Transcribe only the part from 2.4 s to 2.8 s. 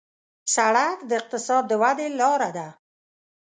ده.